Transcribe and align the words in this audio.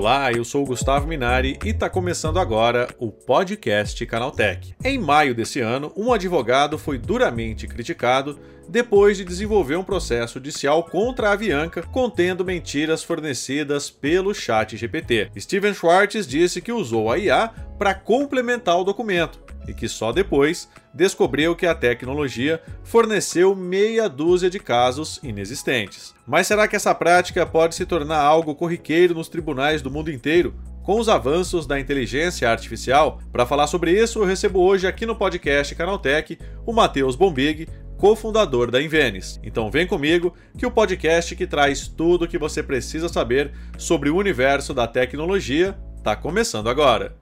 Olá, 0.00 0.32
eu 0.32 0.46
sou 0.46 0.62
o 0.62 0.66
Gustavo 0.66 1.06
Minari 1.06 1.58
e 1.62 1.68
está 1.68 1.90
começando 1.90 2.38
agora 2.38 2.88
o 2.98 3.12
podcast 3.12 4.06
Canaltech. 4.06 4.74
Em 4.82 4.98
maio 4.98 5.34
desse 5.34 5.60
ano, 5.60 5.92
um 5.94 6.10
advogado 6.10 6.78
foi 6.78 6.96
duramente 6.96 7.66
criticado 7.68 8.38
depois 8.70 9.16
de 9.16 9.24
desenvolver 9.24 9.76
um 9.76 9.82
processo 9.82 10.34
judicial 10.34 10.84
contra 10.84 11.28
a 11.28 11.32
Avianca 11.32 11.82
contendo 11.82 12.44
mentiras 12.44 13.02
fornecidas 13.02 13.90
pelo 13.90 14.32
chat 14.32 14.76
GPT. 14.76 15.30
Steven 15.36 15.74
Schwartz 15.74 16.26
disse 16.26 16.60
que 16.62 16.70
usou 16.70 17.10
a 17.10 17.18
IA 17.18 17.48
para 17.76 17.94
complementar 17.94 18.78
o 18.78 18.84
documento 18.84 19.40
e 19.66 19.74
que 19.74 19.88
só 19.88 20.12
depois 20.12 20.68
descobriu 20.94 21.54
que 21.54 21.66
a 21.66 21.74
tecnologia 21.74 22.62
forneceu 22.84 23.54
meia 23.54 24.08
dúzia 24.08 24.48
de 24.48 24.58
casos 24.58 25.20
inexistentes. 25.22 26.14
Mas 26.26 26.46
será 26.46 26.66
que 26.68 26.76
essa 26.76 26.94
prática 26.94 27.44
pode 27.44 27.74
se 27.74 27.84
tornar 27.84 28.20
algo 28.20 28.54
corriqueiro 28.54 29.14
nos 29.14 29.28
tribunais 29.28 29.82
do 29.82 29.90
mundo 29.90 30.10
inteiro? 30.10 30.54
Com 30.82 30.98
os 30.98 31.08
avanços 31.08 31.66
da 31.66 31.78
inteligência 31.78 32.50
artificial, 32.50 33.20
para 33.30 33.46
falar 33.46 33.66
sobre 33.66 33.92
isso, 33.92 34.20
eu 34.20 34.24
recebo 34.24 34.60
hoje 34.60 34.86
aqui 34.86 35.04
no 35.04 35.14
podcast 35.14 35.74
Canaltech 35.74 36.38
o 36.66 36.72
Matheus 36.72 37.14
Bombig, 37.14 37.68
cofundador 38.00 38.70
da 38.70 38.80
Invenis. 38.80 39.38
Então 39.44 39.70
vem 39.70 39.86
comigo 39.86 40.34
que 40.56 40.64
o 40.64 40.70
podcast 40.70 41.36
que 41.36 41.46
traz 41.46 41.86
tudo 41.86 42.24
o 42.24 42.28
que 42.28 42.38
você 42.38 42.62
precisa 42.62 43.10
saber 43.10 43.52
sobre 43.76 44.08
o 44.08 44.16
universo 44.16 44.72
da 44.72 44.88
tecnologia 44.88 45.78
está 45.98 46.16
começando 46.16 46.70
agora. 46.70 47.14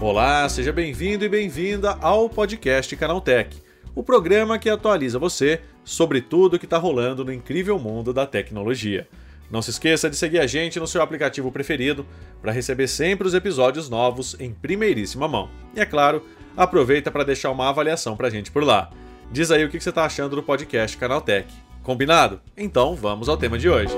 Olá, 0.00 0.48
seja 0.48 0.72
bem-vindo 0.72 1.24
e 1.24 1.28
bem-vinda 1.28 1.96
ao 2.00 2.28
podcast 2.28 2.96
Canaltech, 2.96 3.62
o 3.94 4.02
programa 4.02 4.58
que 4.58 4.68
atualiza 4.68 5.16
você 5.16 5.60
sobre 5.84 6.20
tudo 6.20 6.56
o 6.56 6.58
que 6.58 6.66
está 6.66 6.76
rolando 6.76 7.24
no 7.24 7.32
incrível 7.32 7.78
mundo 7.78 8.12
da 8.12 8.26
tecnologia. 8.26 9.06
Não 9.52 9.60
se 9.60 9.68
esqueça 9.68 10.08
de 10.08 10.16
seguir 10.16 10.38
a 10.38 10.46
gente 10.46 10.80
no 10.80 10.86
seu 10.86 11.02
aplicativo 11.02 11.52
preferido 11.52 12.06
para 12.40 12.50
receber 12.50 12.88
sempre 12.88 13.28
os 13.28 13.34
episódios 13.34 13.90
novos 13.90 14.34
em 14.40 14.50
primeiríssima 14.50 15.28
mão. 15.28 15.50
E 15.76 15.80
é 15.80 15.84
claro, 15.84 16.26
aproveita 16.56 17.10
para 17.10 17.22
deixar 17.22 17.50
uma 17.50 17.68
avaliação 17.68 18.16
para 18.16 18.28
a 18.28 18.30
gente 18.30 18.50
por 18.50 18.64
lá. 18.64 18.90
Diz 19.30 19.50
aí 19.50 19.62
o 19.62 19.68
que 19.68 19.78
você 19.78 19.90
está 19.90 20.06
achando 20.06 20.34
do 20.34 20.42
podcast 20.42 20.96
Canaltech. 20.96 21.52
Combinado? 21.82 22.40
Então 22.56 22.96
vamos 22.96 23.28
ao 23.28 23.36
tema 23.36 23.58
de 23.58 23.68
hoje. 23.68 23.92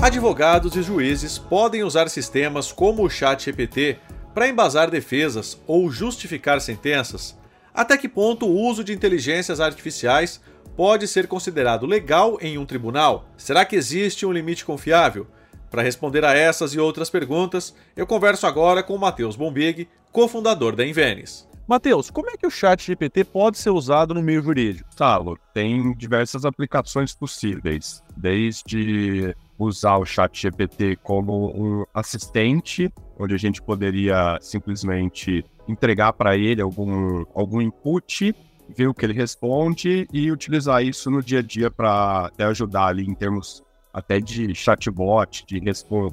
Advogados 0.00 0.76
e 0.76 0.82
juízes 0.82 1.38
podem 1.38 1.82
usar 1.82 2.08
sistemas 2.08 2.70
como 2.70 3.04
o 3.04 3.10
ChatGPT 3.10 3.98
para 4.32 4.46
embasar 4.46 4.92
defesas 4.92 5.60
ou 5.66 5.90
justificar 5.90 6.60
sentenças 6.60 7.36
até 7.74 7.98
que 7.98 8.08
ponto 8.08 8.46
o 8.46 8.56
uso 8.56 8.84
de 8.84 8.92
inteligências 8.92 9.58
artificiais 9.58 10.40
pode 10.76 11.08
ser 11.08 11.26
considerado 11.26 11.86
legal 11.86 12.38
em 12.40 12.56
um 12.56 12.64
tribunal? 12.64 13.28
Será 13.36 13.64
que 13.64 13.74
existe 13.74 14.24
um 14.24 14.32
limite 14.32 14.64
confiável? 14.64 15.26
Para 15.70 15.82
responder 15.82 16.24
a 16.24 16.32
essas 16.32 16.72
e 16.72 16.78
outras 16.78 17.10
perguntas, 17.10 17.74
eu 17.96 18.06
converso 18.06 18.46
agora 18.46 18.80
com 18.80 18.94
o 18.94 18.98
Matheus 18.98 19.34
Bombig, 19.34 19.88
cofundador 20.12 20.76
da 20.76 20.86
Invenis. 20.86 21.48
Matheus, 21.66 22.10
como 22.10 22.30
é 22.30 22.36
que 22.36 22.46
o 22.46 22.50
chat 22.50 22.86
GPT 22.86 23.24
pode 23.24 23.58
ser 23.58 23.70
usado 23.70 24.14
no 24.14 24.22
meio 24.22 24.42
jurídico? 24.42 24.88
Salo, 24.96 25.36
tem 25.52 25.92
diversas 25.94 26.44
aplicações 26.44 27.14
possíveis, 27.14 28.02
desde 28.16 29.34
usar 29.58 29.96
o 29.96 30.04
chat 30.04 30.42
GPT 30.42 30.96
como 31.02 31.50
um 31.54 31.84
assistente, 31.94 32.92
onde 33.18 33.34
a 33.34 33.38
gente 33.38 33.62
poderia 33.62 34.38
simplesmente 34.40 35.44
entregar 35.68 36.12
para 36.12 36.36
ele 36.36 36.60
algum, 36.60 37.24
algum 37.34 37.60
input, 37.60 38.34
ver 38.76 38.88
o 38.88 38.94
que 38.94 39.04
ele 39.04 39.12
responde 39.12 40.06
e 40.12 40.30
utilizar 40.30 40.82
isso 40.82 41.10
no 41.10 41.22
dia 41.22 41.38
a 41.38 41.42
dia 41.42 41.70
para 41.70 42.30
ajudar 42.38 42.86
ali 42.86 43.04
em 43.04 43.14
termos 43.14 43.62
até 43.92 44.18
de 44.18 44.52
chatbot, 44.54 45.44
de, 45.46 45.60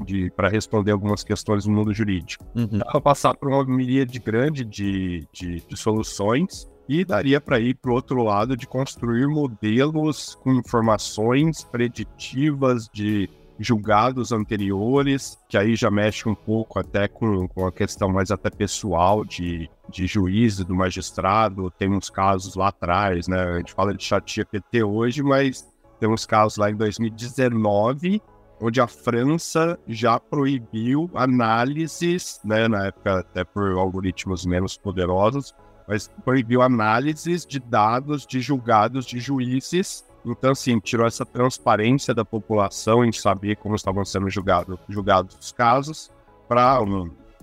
de 0.06 0.32
para 0.36 0.48
responder 0.48 0.92
algumas 0.92 1.24
questões 1.24 1.66
no 1.66 1.74
mundo 1.74 1.92
jurídico. 1.92 2.46
Uhum. 2.56 2.78
Dá 2.78 2.86
para 2.86 3.02
passar 3.02 3.36
por 3.36 3.50
uma 3.50 3.66
miríade 3.66 4.20
grande 4.20 4.64
de, 4.64 5.28
de, 5.34 5.64
de 5.68 5.78
soluções 5.78 6.70
e 6.88 7.04
daria 7.04 7.42
para 7.42 7.60
ir 7.60 7.76
para 7.76 7.90
o 7.90 7.94
outro 7.96 8.22
lado 8.22 8.56
de 8.56 8.68
construir 8.68 9.26
modelos 9.28 10.36
com 10.36 10.54
informações 10.54 11.64
preditivas 11.64 12.88
de 12.94 13.28
julgados 13.62 14.32
anteriores, 14.32 15.38
que 15.48 15.58
aí 15.58 15.76
já 15.76 15.92
mexe 15.92 16.28
um 16.28 16.34
pouco 16.34 16.80
até 16.80 17.08
com, 17.08 17.48
com 17.48 17.68
a 17.68 17.72
questão 17.72 18.10
mais 18.10 18.32
até 18.32 18.50
pessoal 18.50 19.24
de, 19.24 19.70
de 19.90 20.08
juiz 20.08 20.58
do 20.58 20.76
magistrado. 20.76 21.70
Tem 21.72 21.90
uns 21.90 22.10
casos 22.10 22.56
lá 22.56 22.70
atrás, 22.70 23.28
né? 23.28 23.40
A 23.40 23.58
gente 23.60 23.74
fala 23.74 23.94
de 23.94 24.04
chat 24.04 24.36
GPT 24.36 24.84
hoje, 24.84 25.22
mas 25.22 25.72
tem 26.00 26.10
uns 26.10 26.26
casos 26.26 26.58
lá 26.58 26.72
em 26.72 26.76
2019, 26.76 28.22
onde 28.60 28.82
a 28.82 28.88
França 28.88 29.78
já 29.88 30.20
proibiu 30.20 31.10
análises, 31.14 32.40
né? 32.44 32.68
Na 32.68 32.88
época 32.88 33.20
até 33.20 33.44
por 33.44 33.72
algoritmos 33.78 34.46
menos 34.46 34.76
poderosos, 34.76 35.54
mas 35.88 36.10
proibiu 36.26 36.62
análises 36.64 37.46
de 37.46 37.60
dados 37.60 38.26
de 38.26 38.42
julgados 38.42 39.06
de 39.06 39.20
juízes 39.20 40.04
então, 40.26 40.52
assim, 40.52 40.80
tirou 40.80 41.08
essa 41.08 41.26
transparência 41.26 42.14
da 42.14 42.24
população 42.24 43.04
em 43.04 43.12
saber 43.12 43.56
como 43.58 43.76
estavam 43.76 44.06
sendo 44.06 44.30
julgado, 44.30 44.80
julgados 44.88 45.36
os 45.40 45.52
casos, 45.52 46.12
para 46.48 46.82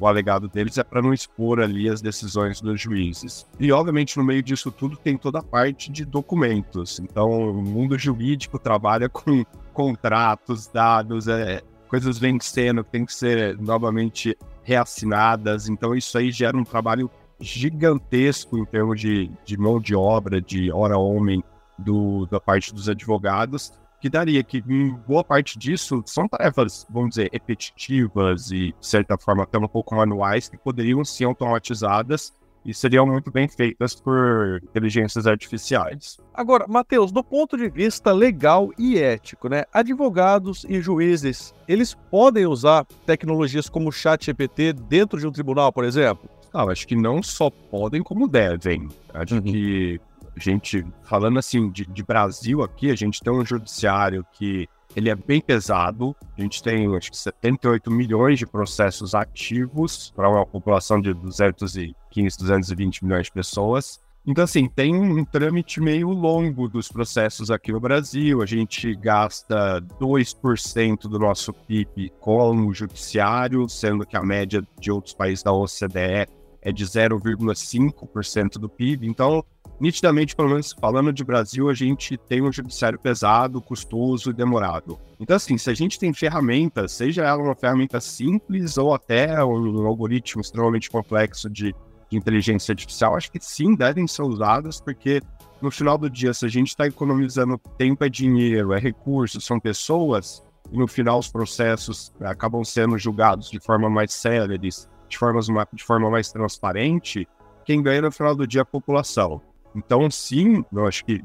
o 0.01 0.07
alegado 0.07 0.49
deles 0.49 0.79
é 0.79 0.85
para 0.85 1.03
não 1.03 1.13
expor 1.13 1.61
ali 1.61 1.89
as 1.89 2.01
decisões 2.01 2.61
dos 2.61 2.81
juízes. 2.81 3.47
E, 3.59 3.73
obviamente, 3.73 4.17
no 4.17 4.25
meio 4.25 4.43
disso 4.43 4.71
tudo 4.71 4.97
tem 4.97 5.17
toda 5.17 5.41
a 5.41 5.43
parte 5.43 5.91
de 5.91 6.05
documentos. 6.05 7.01
Então, 7.01 7.51
o 7.51 7.63
mundo 7.63 7.99
jurídico 7.99 8.59
trabalha 8.59 9.09
com 9.11 9.45
contratos, 9.73 10.69
dados, 10.69 11.27
é, 11.27 11.63
coisas 11.89 12.19
vencendo 12.19 12.85
que 12.85 12.91
tem 12.91 13.05
que 13.05 13.15
ser 13.15 13.59
novamente 13.59 14.37
reassinadas. 14.63 15.69
Então, 15.69 15.95
isso 15.95 16.17
aí 16.17 16.31
gera 16.31 16.57
um 16.57 16.65
trabalho 16.65 17.11
gigantesco 17.41 18.59
em 18.59 18.65
termos 18.65 19.01
de, 19.01 19.31
de 19.45 19.57
mão 19.57 19.81
de 19.81 19.95
obra, 19.95 20.41
de 20.41 20.71
hora-homem 20.73 21.43
do, 21.79 22.27
da 22.27 22.41
parte 22.41 22.75
dos 22.75 22.89
advogados, 22.89 23.73
que 24.01 24.09
daria 24.09 24.43
que 24.43 24.63
boa 25.07 25.25
parte 25.25 25.59
disso 25.59 26.03
são 26.07 26.29
tarefas, 26.29 26.87
vamos 26.89 27.11
dizer, 27.11 27.31
repetitivas 27.33 28.51
e, 28.51 28.73
de 28.73 28.87
certa 28.87 29.19
forma, 29.19 29.43
até 29.43 29.59
um 29.59 29.67
pouco 29.67 29.95
manuais, 29.95 30.49
que 30.49 30.57
poderiam 30.57 31.05
ser 31.05 31.25
automatizadas 31.25 32.33
e 32.65 32.75
seriam 32.75 33.07
muito 33.07 33.31
bem 33.31 33.49
feitas 33.49 33.95
por 33.95 34.61
inteligências 34.63 35.27
artificiais. 35.27 36.19
Agora, 36.35 36.67
Matheus, 36.69 37.11
do 37.11 37.25
ponto 37.25 37.57
de 37.57 37.69
vista 37.69 38.13
legal 38.13 38.71
e 38.79 38.99
ético, 38.99 39.49
né? 39.49 39.65
Advogados 39.73 40.65
e 40.69 40.81
juízes, 40.81 41.55
eles 41.67 41.95
podem 42.11 42.47
usar 42.47 42.85
tecnologias 43.07 43.69
como 43.69 43.89
o 43.89 43.93
chat 43.93 44.27
GPT 44.27 44.75
dentro 44.75 45.19
de 45.19 45.27
um 45.27 45.33
tribunal, 45.33 45.73
por 45.73 45.85
exemplo? 45.85 46.29
Ah, 46.53 46.65
acho 46.65 46.87
que 46.87 46.97
não 46.97 47.23
só 47.23 47.51
podem, 47.51 48.03
como 48.03 48.29
devem. 48.29 48.89
Acho 49.13 49.37
uhum. 49.37 49.43
que 49.43 50.01
a 50.39 50.41
gente, 50.41 50.87
falando 51.03 51.39
assim 51.39 51.71
de, 51.71 51.85
de, 51.85 52.03
Brasil 52.03 52.63
aqui, 52.63 52.91
a 52.91 52.95
gente 52.95 53.21
tem 53.21 53.33
um 53.33 53.45
judiciário 53.45 54.25
que 54.33 54.69
ele 54.95 55.11
é 55.11 55.15
bem 55.15 55.41
pesado. 55.41 56.15
A 56.37 56.41
gente 56.41 56.63
tem, 56.63 56.97
acho 56.97 57.11
que 57.11 57.17
78 57.17 57.91
milhões 57.91 58.39
de 58.39 58.47
processos 58.47 59.15
ativos 59.15 60.13
para 60.15 60.31
uma 60.31 60.47
população 60.47 61.01
de 61.01 61.13
215, 61.13 62.39
220 62.39 63.05
milhões 63.05 63.27
de 63.27 63.33
pessoas. 63.33 64.01
Então, 64.27 64.45
assim, 64.45 64.69
tem 64.69 64.95
um 64.95 65.25
trâmite 65.25 65.81
meio 65.81 66.11
longo 66.11 66.69
dos 66.69 66.89
processos 66.89 67.51
aqui 67.51 67.73
no 67.73 67.81
Brasil. 67.81 68.43
A 68.43 68.47
gente 68.47 68.95
gasta 68.95 69.81
2% 69.99 71.09
do 71.09 71.19
nosso 71.19 71.53
PIB 71.53 72.13
com 72.21 72.67
o 72.67 72.75
judiciário, 72.75 73.69
sendo 73.69 74.07
que 74.07 74.17
a 74.17 74.23
média 74.23 74.63
de 74.79 74.91
outros 74.91 75.15
países 75.15 75.43
da 75.43 75.53
OCDE 75.53 76.29
é 76.63 76.73
de 76.73 76.85
0,5% 76.85 78.53
do 78.59 78.69
PIB. 78.69 79.07
Então, 79.07 79.45
nitidamente, 79.81 80.35
pelo 80.35 80.49
menos 80.49 80.73
falando 80.73 81.13
de 81.13 81.25
Brasil, 81.25 81.69
a 81.69 81.75
gente 81.75 82.17
tem 82.17 82.43
um 82.43 82.53
judiciário 82.53 82.99
pesado, 82.99 83.61
custoso 83.61 84.31
e 84.31 84.35
demorado. 84.35 84.99
Então, 85.21 85.37
assim, 85.37 85.57
se 85.57 85.71
a 85.71 85.75
gente 85.75 85.99
tem 85.99 86.13
ferramentas, 86.13 86.93
seja 86.93 87.25
ela 87.25 87.43
uma 87.43 87.55
ferramenta 87.55 88.01
simples 88.01 88.77
ou 88.77 88.95
até 88.95 89.43
um 89.45 89.87
algoritmo 89.87 90.41
extremamente 90.41 90.91
complexo 90.91 91.49
de, 91.49 91.75
de 92.11 92.17
inteligência 92.17 92.73
artificial, 92.73 93.17
acho 93.17 93.31
que 93.31 93.39
sim, 93.41 93.75
devem 93.75 94.07
ser 94.07 94.23
usadas, 94.23 94.81
porque 94.81 95.21
no 95.61 95.71
final 95.71 95.99
do 95.99 96.09
dia, 96.09 96.33
se 96.33 96.47
a 96.47 96.49
gente 96.49 96.69
está 96.69 96.87
economizando 96.87 97.59
tempo 97.77 98.05
é 98.05 98.09
dinheiro, 98.09 98.73
é 98.73 98.79
recurso, 98.79 99.41
são 99.41 99.59
pessoas, 99.59 100.43
e 100.71 100.79
no 100.79 100.87
final 100.87 101.19
os 101.19 101.29
processos 101.29 102.13
acabam 102.21 102.63
sendo 102.65 102.97
julgados 102.99 103.51
de 103.51 103.59
forma 103.59 103.89
mais 103.91 104.13
céleres, 104.13 104.89
de, 105.09 105.19
formas, 105.19 105.47
de 105.73 105.85
forma 105.85 106.11
mais 106.11 106.31
transparente, 106.31 107.29
quem 107.65 107.83
ganha 107.83 108.03
no 108.03 108.13
final 108.13 108.35
do 108.35 108.47
dia 108.47 108.61
é 108.61 108.63
a 108.63 108.65
população. 108.65 109.41
Então, 109.75 110.11
sim, 110.11 110.65
eu 110.73 110.87
acho 110.87 111.05
que 111.05 111.23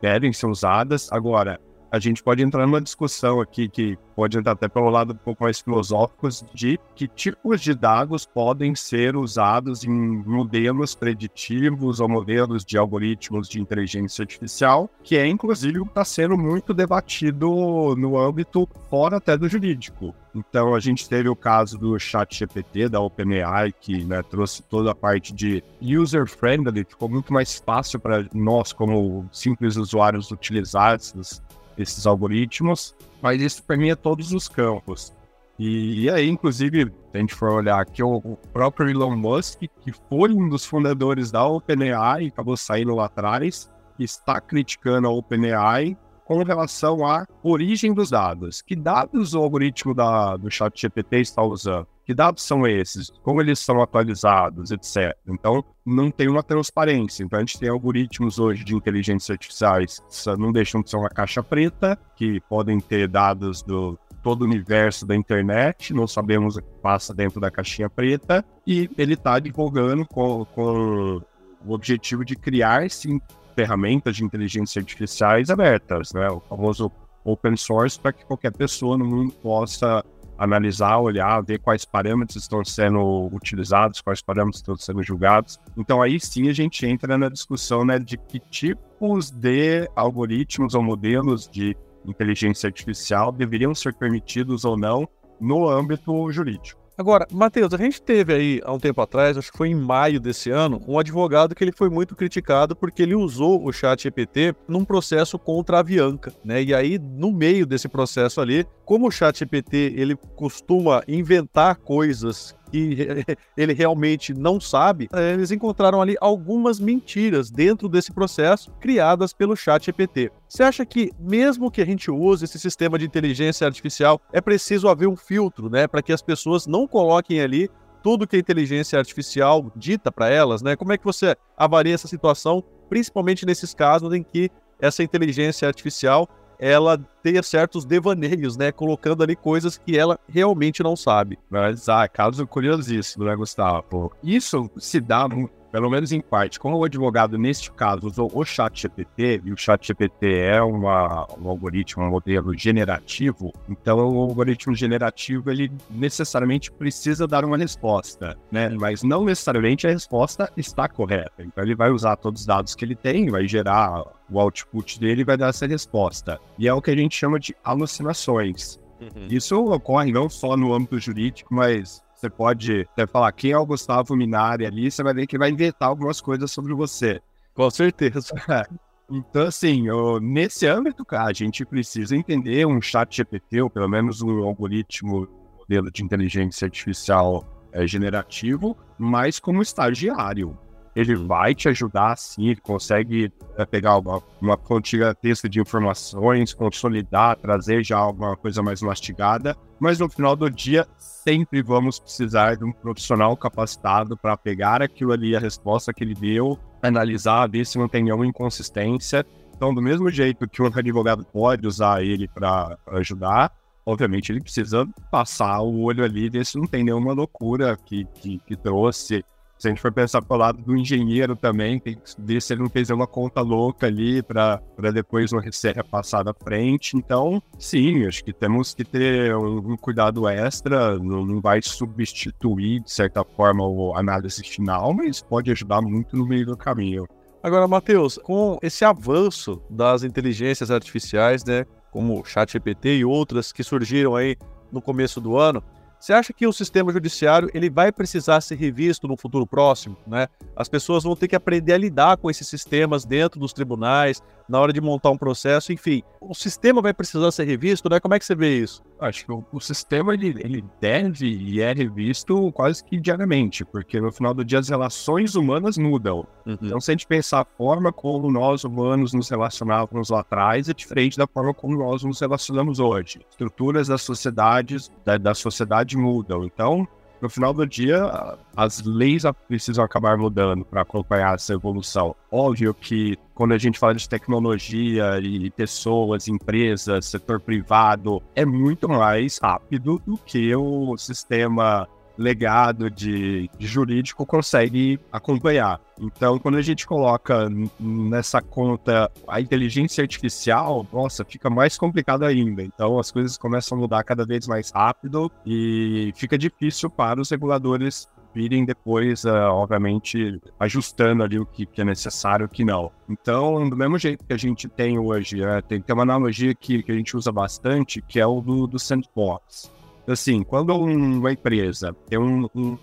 devem 0.00 0.32
ser 0.32 0.46
usadas. 0.46 1.10
Agora, 1.12 1.60
a 1.90 1.98
gente 1.98 2.22
pode 2.22 2.42
entrar 2.42 2.66
numa 2.66 2.80
discussão 2.80 3.40
aqui 3.40 3.68
que 3.68 3.98
pode 4.14 4.36
entrar 4.36 4.52
até 4.52 4.68
pelo 4.68 4.90
lado 4.90 5.12
um 5.12 5.16
pouco 5.16 5.44
mais 5.44 5.60
filosófico 5.60 6.28
de 6.52 6.78
que 6.94 7.06
tipos 7.06 7.60
de 7.60 7.74
dados 7.74 8.26
podem 8.26 8.74
ser 8.74 9.16
usados 9.16 9.84
em 9.84 9.90
modelos 9.90 10.94
preditivos 10.94 12.00
ou 12.00 12.08
modelos 12.08 12.64
de 12.64 12.76
algoritmos 12.76 13.48
de 13.48 13.60
inteligência 13.60 14.22
artificial, 14.22 14.90
que 15.02 15.16
é 15.16 15.26
inclusive 15.26 15.80
está 15.82 16.04
sendo 16.04 16.36
muito 16.36 16.74
debatido 16.74 17.94
no 17.96 18.18
âmbito 18.18 18.68
fora 18.90 19.16
até 19.16 19.36
do 19.36 19.48
jurídico. 19.48 20.14
Então 20.34 20.74
a 20.74 20.80
gente 20.80 21.08
teve 21.08 21.28
o 21.28 21.36
caso 21.36 21.78
do 21.78 21.98
Chat 21.98 22.38
GPT 22.38 22.88
da 22.88 23.00
OpenAI 23.00 23.72
que 23.72 24.04
né, 24.04 24.22
trouxe 24.22 24.62
toda 24.62 24.90
a 24.90 24.94
parte 24.94 25.32
de 25.32 25.62
user 25.80 26.26
friendly, 26.26 26.84
ficou 26.84 27.08
muito 27.08 27.32
mais 27.32 27.58
fácil 27.58 27.98
para 27.98 28.26
nós 28.34 28.72
como 28.72 29.28
simples 29.32 29.76
usuários 29.76 30.30
utilizar 30.30 30.96
esses 30.96 31.42
esses 31.78 32.06
algoritmos, 32.06 32.94
mas 33.22 33.40
isso 33.40 33.62
permeia 33.62 33.96
todos 33.96 34.32
os 34.32 34.48
campos. 34.48 35.12
E, 35.58 36.04
e, 36.04 36.10
aí, 36.10 36.28
inclusive, 36.28 36.86
se 36.86 37.16
a 37.16 37.18
gente 37.18 37.34
for 37.34 37.50
olhar 37.50 37.80
aqui, 37.80 38.02
o, 38.02 38.16
o, 38.16 38.38
próprio 38.52 38.88
Elon 38.88 39.16
Musk, 39.16 39.62
que 39.80 39.92
foi 40.08 40.30
um 40.30 40.48
dos 40.48 40.64
fundadores 40.64 41.30
da 41.30 41.44
OpenAI, 41.44 42.26
acabou 42.26 42.56
saindo 42.56 42.94
lá 42.94 43.06
atrás, 43.06 43.68
está 43.98 44.40
criticando 44.40 45.08
a 45.08 45.10
OpenAI 45.10 45.96
com 46.28 46.42
relação 46.42 47.06
à 47.06 47.26
origem 47.42 47.94
dos 47.94 48.10
dados. 48.10 48.60
Que 48.60 48.76
dados 48.76 49.32
o 49.32 49.38
algoritmo 49.38 49.94
da, 49.94 50.36
do 50.36 50.50
ChatGPT 50.50 51.20
está 51.20 51.42
usando? 51.42 51.86
Que 52.04 52.12
dados 52.12 52.42
são 52.42 52.66
esses? 52.66 53.10
Como 53.22 53.40
eles 53.40 53.58
são 53.58 53.80
atualizados, 53.80 54.70
etc. 54.70 55.16
Então, 55.26 55.64
não 55.86 56.10
tem 56.10 56.28
uma 56.28 56.42
transparência. 56.42 57.24
Então, 57.24 57.38
a 57.38 57.40
gente 57.40 57.58
tem 57.58 57.70
algoritmos 57.70 58.38
hoje 58.38 58.62
de 58.62 58.74
inteligência 58.74 59.32
artificiais 59.32 60.00
que 60.00 60.36
não 60.36 60.52
deixam 60.52 60.82
de 60.82 60.90
ser 60.90 60.96
uma 60.96 61.08
caixa 61.08 61.42
preta, 61.42 61.98
que 62.14 62.40
podem 62.42 62.78
ter 62.78 63.08
dados 63.08 63.62
do 63.62 63.98
todo 64.22 64.42
o 64.42 64.44
universo 64.44 65.06
da 65.06 65.16
internet, 65.16 65.94
não 65.94 66.06
sabemos 66.06 66.56
o 66.56 66.62
que 66.62 66.68
passa 66.82 67.14
dentro 67.14 67.40
da 67.40 67.50
caixinha 67.50 67.88
preta, 67.88 68.44
e 68.66 68.90
ele 68.98 69.14
está 69.14 69.38
divulgando 69.38 70.04
com, 70.04 70.44
com 70.46 71.22
o 71.64 71.72
objetivo 71.72 72.24
de 72.24 72.36
criar, 72.36 72.90
sim, 72.90 73.20
ferramentas 73.58 74.14
de 74.14 74.24
inteligência 74.24 74.78
artificiais 74.78 75.50
abertas, 75.50 76.12
né? 76.12 76.28
o 76.28 76.38
famoso 76.38 76.92
open 77.24 77.56
source, 77.56 77.98
para 77.98 78.12
que 78.12 78.24
qualquer 78.24 78.52
pessoa 78.52 78.96
no 78.96 79.04
mundo 79.04 79.32
possa 79.32 80.04
analisar, 80.38 80.98
olhar, 80.98 81.42
ver 81.42 81.58
quais 81.58 81.84
parâmetros 81.84 82.40
estão 82.40 82.64
sendo 82.64 83.28
utilizados, 83.32 84.00
quais 84.00 84.22
parâmetros 84.22 84.60
estão 84.60 84.76
sendo 84.76 85.02
julgados. 85.02 85.58
Então 85.76 86.00
aí 86.00 86.20
sim 86.20 86.48
a 86.48 86.52
gente 86.52 86.86
entra 86.86 87.18
na 87.18 87.28
discussão 87.28 87.84
né, 87.84 87.98
de 87.98 88.16
que 88.16 88.38
tipos 88.38 89.32
de 89.32 89.90
algoritmos 89.96 90.76
ou 90.76 90.82
modelos 90.82 91.48
de 91.50 91.76
inteligência 92.06 92.68
artificial 92.68 93.32
deveriam 93.32 93.74
ser 93.74 93.92
permitidos 93.92 94.64
ou 94.64 94.78
não 94.78 95.08
no 95.40 95.68
âmbito 95.68 96.30
jurídico. 96.30 96.80
Agora, 96.98 97.28
Matheus, 97.30 97.72
a 97.72 97.76
gente 97.76 98.02
teve 98.02 98.34
aí 98.34 98.60
há 98.64 98.72
um 98.72 98.78
tempo 98.80 99.00
atrás, 99.00 99.38
acho 99.38 99.52
que 99.52 99.56
foi 99.56 99.68
em 99.68 99.74
maio 99.76 100.18
desse 100.18 100.50
ano, 100.50 100.82
um 100.88 100.98
advogado 100.98 101.54
que 101.54 101.62
ele 101.62 101.70
foi 101.70 101.88
muito 101.88 102.16
criticado 102.16 102.74
porque 102.74 103.04
ele 103.04 103.14
usou 103.14 103.64
o 103.64 103.72
chat 103.72 104.02
GPT 104.02 104.52
num 104.66 104.84
processo 104.84 105.38
contra 105.38 105.76
a 105.76 105.80
Avianca, 105.80 106.34
né? 106.44 106.60
E 106.60 106.74
aí, 106.74 106.98
no 106.98 107.30
meio 107.30 107.64
desse 107.64 107.88
processo 107.88 108.40
ali, 108.40 108.66
como 108.84 109.06
o 109.06 109.12
chat 109.12 109.38
GPT 109.38 109.94
ele 109.96 110.16
costuma 110.34 111.04
inventar 111.06 111.76
coisas 111.76 112.56
que 112.70 113.24
ele 113.56 113.72
realmente 113.72 114.32
não 114.32 114.60
sabe, 114.60 115.08
eh, 115.12 115.34
eles 115.34 115.50
encontraram 115.50 116.00
ali 116.00 116.16
algumas 116.20 116.78
mentiras 116.78 117.50
dentro 117.50 117.88
desse 117.88 118.12
processo 118.12 118.70
criadas 118.80 119.32
pelo 119.32 119.56
chat 119.56 119.86
GPT. 119.86 120.30
Você 120.48 120.62
acha 120.62 120.84
que 120.84 121.10
mesmo 121.18 121.70
que 121.70 121.82
a 121.82 121.86
gente 121.86 122.10
use 122.10 122.44
esse 122.44 122.58
sistema 122.58 122.98
de 122.98 123.04
inteligência 123.04 123.66
artificial, 123.66 124.20
é 124.32 124.40
preciso 124.40 124.88
haver 124.88 125.08
um 125.08 125.16
filtro, 125.16 125.68
né, 125.68 125.86
para 125.86 126.02
que 126.02 126.12
as 126.12 126.22
pessoas 126.22 126.66
não 126.66 126.86
coloquem 126.86 127.40
ali 127.40 127.70
tudo 128.02 128.26
que 128.26 128.36
a 128.36 128.38
inteligência 128.38 128.98
artificial 128.98 129.72
dita 129.74 130.10
para 130.10 130.28
elas, 130.28 130.62
né? 130.62 130.76
Como 130.76 130.92
é 130.92 130.98
que 130.98 131.04
você 131.04 131.36
avalia 131.56 131.94
essa 131.94 132.08
situação, 132.08 132.62
principalmente 132.88 133.44
nesses 133.44 133.74
casos 133.74 134.12
em 134.12 134.22
que 134.22 134.50
essa 134.80 135.02
inteligência 135.02 135.66
artificial 135.66 136.28
ela 136.58 136.98
tenha 137.22 137.42
certos 137.42 137.84
devaneios, 137.84 138.56
né? 138.56 138.72
Colocando 138.72 139.22
ali 139.22 139.36
coisas 139.36 139.78
que 139.78 139.96
ela 139.96 140.18
realmente 140.28 140.82
não 140.82 140.96
sabe. 140.96 141.38
Mas, 141.48 141.88
ah, 141.88 142.08
caso 142.08 142.46
curiosíssimo, 142.46 143.24
né, 143.24 143.36
Gustavo? 143.36 144.12
Isso 144.22 144.70
se 144.76 145.00
dá 145.00 145.28
pelo 145.70 145.90
menos 145.90 146.12
em 146.12 146.20
parte, 146.20 146.58
como 146.58 146.76
o 146.76 146.84
advogado, 146.84 147.38
neste 147.38 147.70
caso, 147.72 148.06
usou 148.06 148.30
o 148.32 148.44
chat 148.44 148.82
GPT, 148.82 149.42
e 149.44 149.52
o 149.52 149.56
chat 149.56 149.86
GPT 149.86 150.34
é 150.34 150.62
uma, 150.62 151.26
um 151.40 151.48
algoritmo, 151.48 152.04
um 152.04 152.10
modelo 152.10 152.56
generativo, 152.56 153.52
então 153.68 153.98
o 153.98 154.20
algoritmo 154.20 154.74
generativo, 154.74 155.50
ele 155.50 155.70
necessariamente 155.90 156.70
precisa 156.70 157.26
dar 157.26 157.44
uma 157.44 157.56
resposta, 157.56 158.36
né? 158.50 158.68
Mas 158.70 159.02
não 159.02 159.24
necessariamente 159.24 159.86
a 159.86 159.90
resposta 159.90 160.50
está 160.56 160.88
correta. 160.88 161.42
Então 161.42 161.62
ele 161.62 161.74
vai 161.74 161.90
usar 161.90 162.16
todos 162.16 162.42
os 162.42 162.46
dados 162.46 162.74
que 162.74 162.84
ele 162.84 162.94
tem, 162.94 163.28
vai 163.28 163.46
gerar 163.46 164.04
o 164.30 164.40
output 164.40 164.98
dele 164.98 165.22
e 165.22 165.24
vai 165.24 165.36
dar 165.36 165.48
essa 165.48 165.66
resposta. 165.66 166.38
E 166.58 166.68
é 166.68 166.72
o 166.72 166.82
que 166.82 166.90
a 166.90 166.96
gente 166.96 167.16
chama 167.16 167.38
de 167.38 167.54
alucinações. 167.64 168.78
Uhum. 169.00 169.28
Isso 169.30 169.56
ocorre 169.56 170.12
não 170.12 170.28
só 170.28 170.56
no 170.56 170.74
âmbito 170.74 170.98
jurídico, 170.98 171.54
mas 171.54 172.02
você 172.18 172.28
pode 172.28 172.80
até 172.92 173.06
falar 173.06 173.30
quem 173.32 173.52
é 173.52 173.58
o 173.58 173.64
Gustavo 173.64 174.16
Minari 174.16 174.66
ali, 174.66 174.90
você 174.90 175.02
vai 175.02 175.14
ver 175.14 175.26
que 175.26 175.38
vai 175.38 175.50
inventar 175.50 175.88
algumas 175.88 176.20
coisas 176.20 176.50
sobre 176.50 176.74
você. 176.74 177.20
Com 177.54 177.70
certeza. 177.70 178.34
Então, 179.10 179.46
assim, 179.46 179.88
eu, 179.88 180.20
nesse 180.20 180.66
âmbito, 180.66 181.02
cara, 181.02 181.30
a 181.30 181.32
gente 181.32 181.64
precisa 181.64 182.14
entender 182.14 182.66
um 182.66 182.78
chat 182.78 183.16
GPT, 183.16 183.62
ou 183.62 183.70
pelo 183.70 183.88
menos 183.88 184.20
um 184.20 184.42
algoritmo, 184.42 185.26
modelo 185.58 185.90
de 185.90 186.04
inteligência 186.04 186.66
artificial 186.66 187.42
é, 187.72 187.86
generativo, 187.86 188.76
mas 188.98 189.38
como 189.38 189.62
estagiário 189.62 190.58
ele 190.94 191.14
vai 191.14 191.54
te 191.54 191.68
ajudar 191.68 192.16
sim, 192.16 192.48
ele 192.48 192.60
consegue 192.60 193.32
é, 193.56 193.64
pegar 193.64 193.98
uma, 193.98 194.22
uma 194.40 194.56
contiga 194.56 195.14
texto 195.14 195.48
de 195.48 195.60
informações, 195.60 196.54
consolidar, 196.54 197.36
trazer 197.36 197.84
já 197.84 197.98
alguma 197.98 198.36
coisa 198.36 198.62
mais 198.62 198.82
mastigada, 198.82 199.56
mas 199.78 199.98
no 199.98 200.08
final 200.08 200.34
do 200.34 200.50
dia 200.50 200.86
sempre 200.98 201.62
vamos 201.62 201.98
precisar 201.98 202.56
de 202.56 202.64
um 202.64 202.72
profissional 202.72 203.36
capacitado 203.36 204.16
para 204.16 204.36
pegar 204.36 204.82
aquilo 204.82 205.12
ali, 205.12 205.36
a 205.36 205.40
resposta 205.40 205.92
que 205.92 206.02
ele 206.02 206.14
deu, 206.14 206.58
analisar, 206.82 207.48
ver 207.48 207.66
se 207.66 207.78
não 207.78 207.88
tem 207.88 208.02
nenhuma 208.02 208.26
inconsistência. 208.26 209.24
Então, 209.56 209.74
do 209.74 209.82
mesmo 209.82 210.10
jeito 210.10 210.48
que 210.48 210.62
um 210.62 210.66
advogado 210.66 211.24
pode 211.24 211.66
usar 211.66 212.02
ele 212.02 212.28
para 212.28 212.78
ajudar, 212.92 213.52
obviamente 213.84 214.30
ele 214.30 214.40
precisa 214.40 214.86
passar 215.10 215.60
o 215.62 215.80
olho 215.80 216.04
ali, 216.04 216.28
ver 216.28 216.44
se 216.44 216.58
não 216.58 216.66
tem 216.66 216.84
nenhuma 216.84 217.12
loucura 217.12 217.76
que, 217.76 218.04
que, 218.14 218.38
que 218.46 218.56
trouxe 218.56 219.24
se 219.58 219.66
a 219.66 219.70
gente 219.70 219.82
for 219.82 219.92
pensar 219.92 220.22
pelo 220.22 220.38
lado 220.38 220.62
do 220.62 220.76
engenheiro 220.76 221.34
também, 221.34 221.80
tem 221.80 221.96
que 221.96 222.00
ver 222.18 222.40
se 222.40 222.52
ele 222.52 222.62
não 222.62 222.70
fez 222.70 222.90
uma 222.90 223.06
conta 223.06 223.40
louca 223.40 223.86
ali 223.88 224.22
para 224.22 224.60
depois 224.92 225.32
uma 225.32 225.42
receita 225.42 225.82
passar 225.82 226.28
à 226.28 226.32
frente. 226.32 226.96
Então, 226.96 227.42
sim, 227.58 228.06
acho 228.06 228.24
que 228.24 228.32
temos 228.32 228.72
que 228.72 228.84
ter 228.84 229.34
um, 229.36 229.72
um 229.72 229.76
cuidado 229.76 230.28
extra, 230.28 230.96
não, 230.98 231.26
não, 231.26 231.40
vai 231.40 231.60
substituir, 231.60 232.80
de 232.80 232.92
certa 232.92 233.24
forma, 233.24 233.64
a 233.94 233.98
análise 233.98 234.42
final, 234.44 234.94
mas 234.94 235.20
pode 235.20 235.50
ajudar 235.50 235.82
muito 235.82 236.16
no 236.16 236.26
meio 236.26 236.46
do 236.46 236.56
caminho. 236.56 237.06
Agora, 237.42 237.66
Matheus, 237.66 238.18
com 238.18 238.58
esse 238.62 238.84
avanço 238.84 239.60
das 239.68 240.02
inteligências 240.02 240.70
artificiais, 240.70 241.44
né, 241.44 241.64
como 241.90 242.20
o 242.20 242.24
ChatGPT 242.24 242.98
e 242.98 243.04
outras 243.04 243.52
que 243.52 243.64
surgiram 243.64 244.14
aí 244.14 244.36
no 244.70 244.82
começo 244.82 245.20
do 245.20 245.36
ano, 245.36 245.62
você 245.98 246.12
acha 246.12 246.32
que 246.32 246.46
o 246.46 246.52
sistema 246.52 246.92
judiciário 246.92 247.50
ele 247.52 247.68
vai 247.68 247.90
precisar 247.90 248.40
ser 248.40 248.54
revisto 248.54 249.08
no 249.08 249.16
futuro 249.16 249.46
próximo? 249.46 249.96
Né? 250.06 250.28
As 250.54 250.68
pessoas 250.68 251.02
vão 251.02 251.16
ter 251.16 251.26
que 251.26 251.36
aprender 251.36 251.72
a 251.72 251.78
lidar 251.78 252.16
com 252.16 252.30
esses 252.30 252.46
sistemas 252.46 253.04
dentro 253.04 253.40
dos 253.40 253.52
tribunais, 253.52 254.22
na 254.48 254.60
hora 254.60 254.72
de 254.72 254.80
montar 254.80 255.10
um 255.10 255.18
processo, 255.18 255.72
enfim. 255.72 256.02
O 256.20 256.34
sistema 256.34 256.80
vai 256.80 256.94
precisar 256.94 257.30
ser 257.30 257.44
revisto, 257.44 257.88
né? 257.88 258.00
Como 258.00 258.14
é 258.14 258.18
que 258.18 258.24
você 258.24 258.34
vê 258.34 258.58
isso? 258.58 258.82
Acho 259.00 259.24
que 259.24 259.32
o, 259.32 259.44
o 259.52 259.60
sistema 259.60 260.14
ele, 260.14 260.28
ele 260.40 260.64
deve 260.80 261.28
e 261.28 261.60
é 261.60 261.72
revisto 261.72 262.50
quase 262.52 262.82
que 262.82 262.98
diariamente, 262.98 263.64
porque 263.64 264.00
no 264.00 264.10
final 264.10 264.34
do 264.34 264.44
dia 264.44 264.58
as 264.58 264.68
relações 264.68 265.34
humanas 265.34 265.78
mudam. 265.78 266.26
Uhum. 266.46 266.58
Então, 266.62 266.80
se 266.80 266.90
a 266.90 266.94
gente 266.94 267.06
pensar 267.06 267.40
a 267.40 267.44
forma 267.44 267.92
como 267.92 268.30
nós 268.30 268.64
humanos 268.64 269.12
nos 269.12 269.28
relacionávamos 269.28 270.10
lá 270.10 270.20
atrás, 270.20 270.68
é 270.68 270.74
diferente 270.74 271.16
da 271.16 271.26
forma 271.26 271.52
como 271.54 271.76
nós 271.76 272.02
nos 272.02 272.20
relacionamos 272.20 272.80
hoje. 272.80 273.20
Estruturas 273.30 273.88
das 273.88 274.02
sociedades, 274.02 274.90
da, 275.04 275.18
da 275.18 275.34
sociedade 275.34 275.96
mudam. 275.96 276.44
Então, 276.44 276.88
no 277.20 277.28
final 277.28 277.52
do 277.52 277.66
dia, 277.66 278.36
as 278.56 278.82
leis 278.82 279.22
precisam 279.46 279.84
acabar 279.84 280.16
mudando 280.16 280.64
para 280.64 280.82
acompanhar 280.82 281.34
essa 281.34 281.52
evolução. 281.52 282.14
Óbvio 282.30 282.74
que 282.74 283.16
quando 283.34 283.52
a 283.52 283.58
gente 283.58 283.78
fala 283.78 283.94
de 283.94 284.08
tecnologia 284.08 285.18
e 285.20 285.50
pessoas, 285.50 286.28
empresas, 286.28 287.06
setor 287.06 287.40
privado, 287.40 288.22
é 288.34 288.44
muito 288.44 288.88
mais 288.88 289.38
rápido 289.38 290.02
do 290.06 290.16
que 290.18 290.54
o 290.54 290.96
sistema 290.96 291.88
legado 292.18 292.90
de, 292.90 293.48
de, 293.56 293.66
jurídico 293.66 294.26
consegue 294.26 294.98
acompanhar. 295.12 295.80
Então, 296.00 296.38
quando 296.38 296.56
a 296.56 296.62
gente 296.62 296.86
coloca 296.86 297.48
nessa 297.78 298.42
conta 298.42 299.10
a 299.26 299.40
inteligência 299.40 300.02
artificial, 300.02 300.84
nossa, 300.92 301.24
fica 301.24 301.48
mais 301.48 301.78
complicado 301.78 302.24
ainda. 302.24 302.62
Então, 302.62 302.98
as 302.98 303.12
coisas 303.12 303.38
começam 303.38 303.78
a 303.78 303.80
mudar 303.80 304.02
cada 304.02 304.26
vez 304.26 304.48
mais 304.48 304.70
rápido 304.70 305.30
e 305.46 306.12
fica 306.16 306.36
difícil 306.36 306.90
para 306.90 307.20
os 307.20 307.30
reguladores 307.30 308.08
virem 308.34 308.64
depois, 308.64 309.24
uh, 309.24 309.50
obviamente, 309.50 310.40
ajustando 310.60 311.22
ali 311.22 311.38
o 311.38 311.46
que, 311.46 311.66
que, 311.66 311.80
é 311.80 311.84
necessário 311.84 312.44
e 312.44 312.46
o 312.46 312.48
que 312.48 312.64
não. 312.64 312.90
Então, 313.08 313.68
do 313.68 313.76
mesmo 313.76 313.98
jeito 313.98 314.24
que 314.24 314.32
a 314.32 314.36
gente 314.36 314.68
tem 314.68 314.98
hoje, 314.98 315.42
uh, 315.42 315.62
tem, 315.66 315.80
tem 315.80 315.94
uma 315.94 316.02
analogia 316.02 316.54
que, 316.54 316.82
que 316.82 316.92
a 316.92 316.94
gente 316.94 317.16
usa 317.16 317.32
bastante, 317.32 318.02
que 318.02 318.20
é 318.20 318.26
o 318.26 318.40
do, 318.40 318.66
do 318.66 318.78
sandbox. 318.78 319.70
Assim, 320.08 320.42
quando 320.42 320.74
uma 320.74 321.32
empresa 321.32 321.94
tem 322.08 322.18
um, 322.18 322.48
um, 322.54 322.78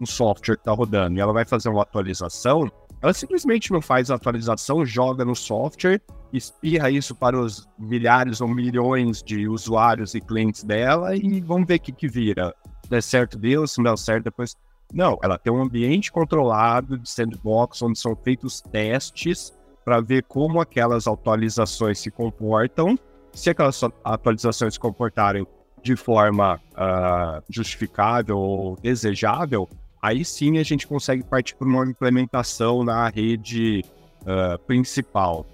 um 0.00 0.06
software 0.06 0.54
que 0.54 0.60
está 0.60 0.72
rodando 0.72 1.18
e 1.18 1.20
ela 1.20 1.32
vai 1.32 1.44
fazer 1.44 1.68
uma 1.68 1.82
atualização, 1.82 2.70
ela 3.02 3.12
simplesmente 3.12 3.72
não 3.72 3.82
faz 3.82 4.10
a 4.10 4.14
atualização, 4.14 4.84
joga 4.86 5.24
no 5.24 5.34
software, 5.34 6.00
espirra 6.32 6.88
isso 6.88 7.16
para 7.16 7.38
os 7.38 7.68
milhares 7.76 8.40
ou 8.40 8.46
milhões 8.46 9.22
de 9.22 9.48
usuários 9.48 10.14
e 10.14 10.20
clientes 10.20 10.62
dela 10.62 11.16
e 11.16 11.40
vamos 11.40 11.66
ver 11.66 11.76
o 11.76 11.80
que, 11.80 11.92
que 11.92 12.08
vira. 12.08 12.54
Se 12.84 12.90
der 12.90 13.02
certo, 13.02 13.36
deu, 13.36 13.66
se 13.66 13.78
não 13.78 13.90
der 13.90 13.98
certo, 13.98 14.24
depois 14.24 14.56
não, 14.92 15.18
ela 15.22 15.36
tem 15.36 15.52
um 15.52 15.60
ambiente 15.60 16.12
controlado 16.12 16.96
de 16.96 17.10
sandbox 17.10 17.82
onde 17.82 17.98
são 17.98 18.14
feitos 18.16 18.60
testes 18.60 19.52
para 19.84 20.00
ver 20.00 20.22
como 20.24 20.60
aquelas 20.60 21.06
atualizações 21.06 21.98
se 21.98 22.10
comportam. 22.10 22.96
Se 23.32 23.50
aquelas 23.50 23.80
atualizações 24.04 24.74
se 24.74 24.80
comportarem 24.80 25.46
de 25.88 25.96
forma 25.96 26.60
uh, 26.74 27.42
justificável 27.48 28.36
ou 28.36 28.76
desejável, 28.76 29.66
aí 30.02 30.22
sim 30.22 30.58
a 30.58 30.62
gente 30.62 30.86
consegue 30.86 31.22
partir 31.22 31.56
para 31.56 31.66
uma 31.66 31.86
implementação 31.86 32.84
na 32.84 33.08
rede 33.08 33.82
uh, 34.20 34.58
principal. 34.66 35.46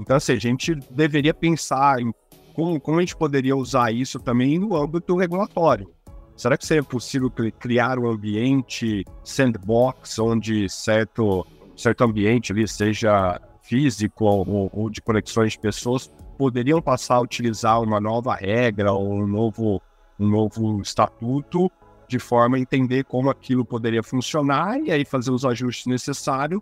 Então, 0.00 0.16
assim, 0.16 0.32
a 0.32 0.40
gente 0.40 0.74
deveria 0.90 1.32
pensar 1.32 2.00
em 2.00 2.12
como, 2.52 2.80
como 2.80 2.98
a 2.98 3.00
gente 3.00 3.14
poderia 3.14 3.54
usar 3.54 3.92
isso 3.92 4.18
também 4.18 4.58
no 4.58 4.74
âmbito 4.74 5.16
regulatório. 5.16 5.88
Será 6.36 6.58
que 6.58 6.66
seria 6.66 6.82
possível 6.82 7.30
criar 7.30 7.96
um 7.96 8.10
ambiente 8.10 9.04
sandbox 9.22 10.18
onde 10.18 10.68
certo, 10.68 11.46
certo 11.76 12.02
ambiente 12.02 12.50
ali, 12.52 12.66
seja 12.66 13.40
físico 13.62 14.24
ou, 14.24 14.70
ou 14.72 14.90
de 14.90 15.00
conexões 15.00 15.52
de 15.52 15.60
pessoas, 15.60 16.10
poderiam 16.36 16.80
passar 16.80 17.16
a 17.16 17.20
utilizar 17.20 17.82
uma 17.82 18.00
nova 18.00 18.34
regra 18.34 18.92
ou 18.92 19.12
um 19.12 19.26
novo, 19.26 19.80
um 20.18 20.28
novo 20.28 20.80
estatuto 20.80 21.70
de 22.08 22.18
forma 22.18 22.56
a 22.56 22.60
entender 22.60 23.04
como 23.04 23.30
aquilo 23.30 23.64
poderia 23.64 24.02
funcionar 24.02 24.78
e 24.80 24.90
aí 24.90 25.04
fazer 25.04 25.30
os 25.30 25.44
ajustes 25.44 25.86
necessários, 25.86 26.60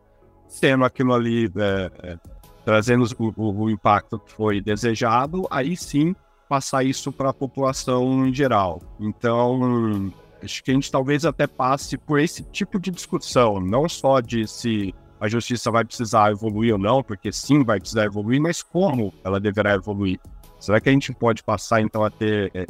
sendo 0.49 0.85
aquilo 0.85 1.13
ali 1.13 1.51
é, 1.57 1.91
é, 2.03 2.19
trazendo 2.65 3.05
o, 3.19 3.33
o, 3.37 3.65
o, 3.65 3.71
impacto 3.71 4.19
que 4.19 4.33
foi 4.33 4.61
desejado, 4.61 5.47
aí 5.51 5.77
sim 5.77 6.15
passar 6.49 6.85
isso 6.85 7.13
para 7.13 7.31
a 7.31 7.35
população 7.35 8.27
em 8.27 8.35
geral. 8.35 8.81
Então, 8.99 10.13
acho 10.43 10.63
que 10.63 10.71
a 10.71 10.75
gente 10.75 10.91
talvez 10.91 11.25
até 11.25 11.47
passe 11.47 11.99
por 11.99 12.19
esse 12.19 12.43
tipo 12.45 12.79
de 12.79 12.91
discussão, 12.91 13.61
não 13.61 13.89
só 13.89 14.21
de 14.21 14.47
se 14.47 14.95
a 15.25 15.29
justiça 15.29 15.71
vai 15.71 15.87
precisar 15.87 16.31
evoluir 16.31 16.75
ou 16.75 16.79
não, 16.79 17.03
porque 17.03 17.33
sim, 17.33 17.65
vai 17.65 17.81
precisar 17.81 18.05
evoluir, 18.05 18.39
mas 18.43 18.63
como 18.63 19.11
ela 19.25 19.41
deverá 19.41 19.73
evoluir? 19.73 20.21
Será 20.61 20.79
que 20.79 20.91
a 20.91 20.93
gente 20.93 21.15
pode 21.15 21.43
passar 21.43 21.81
então 21.81 22.05
a 22.05 22.11
ter 22.11 22.51
é, 22.53 22.67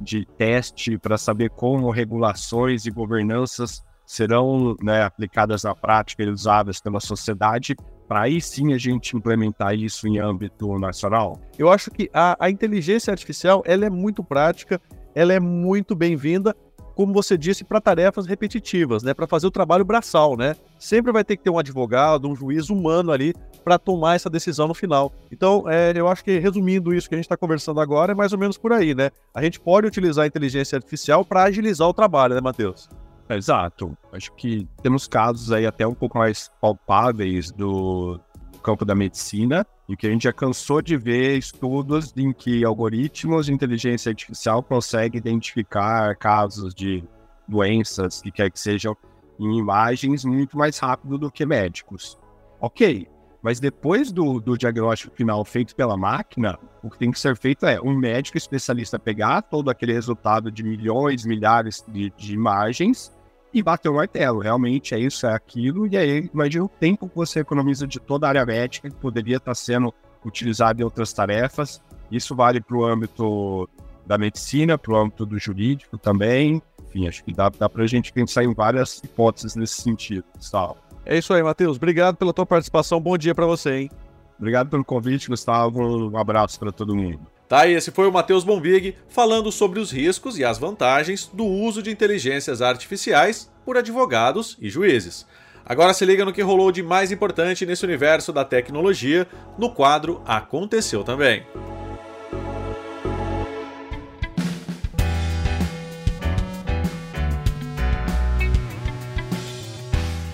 de 0.00 0.24
teste 0.38 0.96
para 0.96 1.18
saber 1.18 1.50
como 1.50 1.90
regulações 1.90 2.86
e 2.86 2.90
governanças 2.90 3.82
serão 4.06 4.76
né, 4.80 5.02
aplicadas 5.02 5.64
na 5.64 5.74
prática 5.74 6.22
e 6.22 6.28
usadas 6.28 6.80
pela 6.80 7.00
sociedade 7.00 7.74
para 8.06 8.22
aí 8.22 8.40
sim 8.40 8.72
a 8.72 8.78
gente 8.78 9.16
implementar 9.16 9.74
isso 9.74 10.06
em 10.06 10.20
âmbito 10.20 10.78
nacional? 10.78 11.40
Eu 11.58 11.68
acho 11.68 11.90
que 11.90 12.08
a, 12.14 12.36
a 12.38 12.48
inteligência 12.48 13.10
artificial 13.10 13.60
ela 13.66 13.86
é 13.86 13.90
muito 13.90 14.22
prática, 14.22 14.80
ela 15.16 15.32
é 15.32 15.40
muito 15.40 15.96
bem-vinda, 15.96 16.54
como 16.94 17.12
você 17.12 17.36
disse, 17.36 17.64
para 17.64 17.80
tarefas 17.80 18.26
repetitivas, 18.26 19.02
né? 19.02 19.12
Para 19.12 19.26
fazer 19.26 19.46
o 19.46 19.50
trabalho 19.50 19.84
braçal, 19.84 20.36
né? 20.36 20.56
Sempre 20.78 21.12
vai 21.12 21.24
ter 21.24 21.36
que 21.36 21.42
ter 21.42 21.50
um 21.50 21.58
advogado, 21.58 22.28
um 22.28 22.36
juiz 22.36 22.70
humano 22.70 23.10
ali 23.12 23.34
para 23.64 23.78
tomar 23.78 24.14
essa 24.14 24.30
decisão 24.30 24.68
no 24.68 24.74
final. 24.74 25.12
Então, 25.30 25.64
é, 25.68 25.92
eu 25.96 26.06
acho 26.08 26.22
que 26.22 26.38
resumindo 26.38 26.94
isso 26.94 27.08
que 27.08 27.14
a 27.14 27.18
gente 27.18 27.24
está 27.24 27.36
conversando 27.36 27.80
agora, 27.80 28.12
é 28.12 28.14
mais 28.14 28.32
ou 28.32 28.38
menos 28.38 28.58
por 28.58 28.72
aí, 28.72 28.94
né? 28.94 29.10
A 29.34 29.42
gente 29.42 29.58
pode 29.58 29.86
utilizar 29.86 30.24
a 30.24 30.26
inteligência 30.26 30.76
artificial 30.76 31.24
para 31.24 31.44
agilizar 31.44 31.88
o 31.88 31.94
trabalho, 31.94 32.34
né, 32.34 32.40
Matheus? 32.40 32.88
Exato. 33.28 33.96
Acho 34.12 34.32
que 34.34 34.68
temos 34.82 35.08
casos 35.08 35.50
aí 35.50 35.66
até 35.66 35.86
um 35.86 35.94
pouco 35.94 36.18
mais 36.18 36.50
palpáveis 36.60 37.50
do, 37.50 38.20
campo 38.64 38.84
da 38.84 38.94
medicina, 38.94 39.66
em 39.86 39.94
que 39.94 40.06
a 40.06 40.10
gente 40.10 40.24
já 40.24 40.32
cansou 40.32 40.80
de 40.80 40.96
ver 40.96 41.36
estudos 41.36 42.14
em 42.16 42.32
que 42.32 42.64
algoritmos 42.64 43.46
de 43.46 43.52
inteligência 43.52 44.08
artificial 44.08 44.62
conseguem 44.62 45.18
identificar 45.18 46.16
casos 46.16 46.74
de 46.74 47.04
doenças, 47.46 48.22
que 48.22 48.32
quer 48.32 48.50
que 48.50 48.58
sejam, 48.58 48.96
em 49.38 49.58
imagens 49.58 50.24
muito 50.24 50.56
mais 50.56 50.78
rápido 50.78 51.18
do 51.18 51.30
que 51.30 51.44
médicos. 51.44 52.18
Ok, 52.58 53.06
mas 53.42 53.60
depois 53.60 54.10
do, 54.10 54.40
do 54.40 54.56
diagnóstico 54.56 55.14
final 55.14 55.44
feito 55.44 55.76
pela 55.76 55.96
máquina, 55.96 56.58
o 56.82 56.88
que 56.88 56.98
tem 56.98 57.10
que 57.10 57.20
ser 57.20 57.36
feito 57.36 57.66
é 57.66 57.78
um 57.78 57.94
médico 57.94 58.38
especialista 58.38 58.98
pegar 58.98 59.42
todo 59.42 59.68
aquele 59.68 59.92
resultado 59.92 60.50
de 60.50 60.62
milhões, 60.62 61.26
milhares 61.26 61.84
de, 61.86 62.10
de 62.16 62.32
imagens 62.32 63.12
e 63.54 63.62
bater 63.62 63.88
o 63.88 63.94
martelo. 63.94 64.40
Realmente 64.40 64.94
é 64.94 64.98
isso, 64.98 65.26
é 65.26 65.32
aquilo. 65.32 65.86
E 65.86 65.96
aí, 65.96 66.28
imagina 66.34 66.64
o 66.64 66.68
tempo 66.68 67.08
que 67.08 67.14
você 67.14 67.40
economiza 67.40 67.86
de 67.86 68.00
toda 68.00 68.26
a 68.26 68.30
área 68.30 68.44
médica 68.44 68.90
que 68.90 68.96
poderia 68.96 69.36
estar 69.36 69.54
sendo 69.54 69.94
utilizado 70.24 70.80
em 70.80 70.84
outras 70.84 71.12
tarefas. 71.12 71.80
Isso 72.10 72.34
vale 72.34 72.60
para 72.60 72.76
o 72.76 72.84
âmbito 72.84 73.68
da 74.04 74.18
medicina, 74.18 74.76
para 74.76 74.92
o 74.92 74.96
âmbito 74.96 75.24
do 75.24 75.38
jurídico 75.38 75.96
também. 75.96 76.60
Enfim, 76.88 77.06
acho 77.08 77.24
que 77.24 77.32
dá, 77.32 77.48
dá 77.48 77.68
para 77.68 77.84
a 77.84 77.86
gente 77.86 78.12
pensar 78.12 78.44
em 78.44 78.52
várias 78.52 78.98
hipóteses 78.98 79.56
nesse 79.56 79.80
sentido, 79.80 80.24
Gustavo. 80.36 80.76
É 81.06 81.16
isso 81.18 81.32
aí, 81.32 81.42
Matheus. 81.42 81.76
Obrigado 81.76 82.16
pela 82.16 82.32
tua 82.32 82.46
participação. 82.46 83.00
Bom 83.00 83.16
dia 83.16 83.34
para 83.34 83.46
você, 83.46 83.80
hein? 83.80 83.90
Obrigado 84.38 84.68
pelo 84.68 84.84
convite, 84.84 85.28
Gustavo. 85.28 86.10
Um 86.10 86.18
abraço 86.18 86.58
para 86.58 86.72
todo 86.72 86.94
mundo. 86.94 87.33
Tá, 87.48 87.68
esse 87.68 87.90
foi 87.90 88.08
o 88.08 88.12
Matheus 88.12 88.42
Bombig 88.42 88.96
falando 89.08 89.52
sobre 89.52 89.78
os 89.78 89.90
riscos 89.90 90.38
e 90.38 90.44
as 90.44 90.58
vantagens 90.58 91.30
do 91.32 91.44
uso 91.44 91.82
de 91.82 91.90
inteligências 91.90 92.62
artificiais 92.62 93.50
por 93.64 93.76
advogados 93.76 94.56
e 94.60 94.70
juízes. 94.70 95.26
Agora 95.66 95.94
se 95.94 96.04
liga 96.04 96.24
no 96.24 96.32
que 96.32 96.42
rolou 96.42 96.72
de 96.72 96.82
mais 96.82 97.12
importante 97.12 97.64
nesse 97.66 97.84
universo 97.84 98.32
da 98.32 98.44
tecnologia 98.44 99.26
no 99.58 99.70
quadro 99.70 100.22
Aconteceu 100.26 101.04
também. 101.04 101.44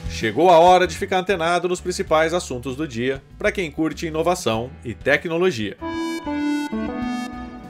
Chegou 0.08 0.50
a 0.50 0.58
hora 0.58 0.86
de 0.86 0.98
ficar 0.98 1.18
antenado 1.18 1.66
nos 1.66 1.80
principais 1.80 2.34
assuntos 2.34 2.76
do 2.76 2.86
dia 2.86 3.22
para 3.38 3.50
quem 3.50 3.70
curte 3.70 4.06
inovação 4.06 4.70
e 4.84 4.94
tecnologia. 4.94 5.78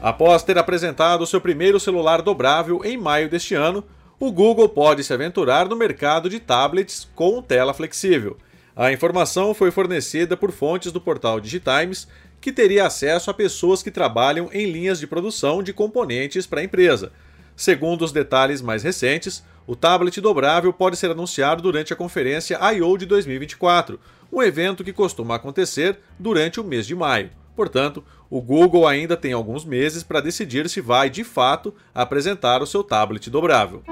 Após 0.02 0.42
ter 0.42 0.56
apresentado 0.56 1.26
seu 1.26 1.42
primeiro 1.42 1.78
celular 1.78 2.22
dobrável 2.22 2.80
em 2.84 2.96
maio 2.96 3.28
deste 3.28 3.54
ano, 3.54 3.84
o 4.18 4.32
Google 4.32 4.68
pode 4.68 5.04
se 5.04 5.12
aventurar 5.12 5.68
no 5.68 5.76
mercado 5.76 6.30
de 6.30 6.40
tablets 6.40 7.06
com 7.14 7.42
tela 7.42 7.74
flexível. 7.74 8.38
A 8.74 8.90
informação 8.90 9.52
foi 9.52 9.70
fornecida 9.70 10.38
por 10.38 10.52
fontes 10.52 10.90
do 10.90 11.02
portal 11.02 11.38
Digitimes, 11.38 12.08
que 12.40 12.50
teria 12.50 12.86
acesso 12.86 13.30
a 13.30 13.34
pessoas 13.34 13.82
que 13.82 13.90
trabalham 13.90 14.48
em 14.54 14.70
linhas 14.70 14.98
de 14.98 15.06
produção 15.06 15.62
de 15.62 15.74
componentes 15.74 16.46
para 16.46 16.60
a 16.60 16.64
empresa. 16.64 17.12
Segundo 17.54 18.02
os 18.02 18.10
detalhes 18.10 18.62
mais 18.62 18.82
recentes, 18.82 19.44
o 19.66 19.76
tablet 19.76 20.18
dobrável 20.18 20.72
pode 20.72 20.96
ser 20.96 21.10
anunciado 21.10 21.60
durante 21.60 21.92
a 21.92 21.96
conferência 21.96 22.58
I/O 22.72 22.96
de 22.96 23.04
2024, 23.04 24.00
um 24.32 24.42
evento 24.42 24.82
que 24.82 24.94
costuma 24.94 25.34
acontecer 25.34 25.98
durante 26.18 26.58
o 26.58 26.64
mês 26.64 26.86
de 26.86 26.94
maio. 26.94 27.30
Portanto, 27.54 28.02
o 28.30 28.40
Google 28.40 28.86
ainda 28.86 29.16
tem 29.16 29.32
alguns 29.32 29.64
meses 29.64 30.04
para 30.04 30.20
decidir 30.20 30.68
se 30.70 30.80
vai 30.80 31.10
de 31.10 31.24
fato 31.24 31.74
apresentar 31.92 32.62
o 32.62 32.66
seu 32.66 32.84
tablet 32.84 33.28
dobrável. 33.28 33.82